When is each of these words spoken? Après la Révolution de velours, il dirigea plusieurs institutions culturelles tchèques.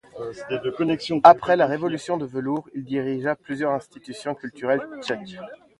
Après 1.21 1.55
la 1.55 1.67
Révolution 1.67 2.17
de 2.17 2.25
velours, 2.25 2.67
il 2.73 2.83
dirigea 2.85 3.35
plusieurs 3.35 3.73
institutions 3.73 4.33
culturelles 4.33 4.81
tchèques. 5.03 5.37